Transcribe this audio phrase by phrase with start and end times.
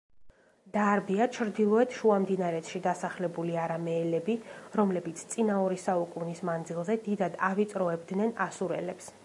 [0.75, 4.37] დაარბია ჩრდილოეთ შუამდინარეთში დასახლებული არამეელები,
[4.81, 9.15] რომლებიც წინა ორი საუკუნის მანძილზე დიდად ავიწროებდნენ ასურელებს.